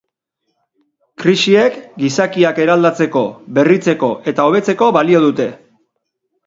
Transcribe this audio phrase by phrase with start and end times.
[1.23, 3.25] Krisiek gizakiak eraldatzeko,
[3.59, 5.51] berritzeko eta hobetzeko balio dute.